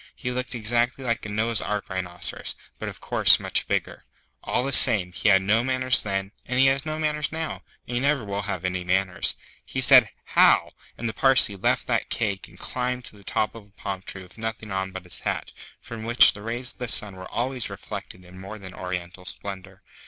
[0.15, 4.03] He looked exactly like a Noah's Ark Rhinoceros, but of course much bigger.
[4.43, 7.97] All the same, he had no manners then, and he has no manners now, and
[7.97, 9.35] he never will have any manners.
[9.63, 13.67] He said, 'How!' and the Parsee left that cake and climbed to the top of
[13.67, 16.87] a palm tree with nothing on but his hat, from which the rays of the
[16.87, 19.83] sun were always reflected in more than oriental splendour.